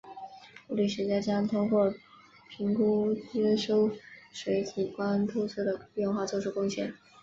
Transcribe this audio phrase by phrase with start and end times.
[0.69, 1.93] 物理学家将通过
[2.49, 3.91] 评估接收
[4.31, 6.91] 水体光透射的变化做出贡献。